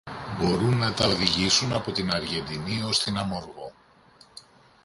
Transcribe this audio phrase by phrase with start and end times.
[0.37, 3.71] Mπορούν να τα οδηγήσουν από την Αργεντινή ως την Αμοργό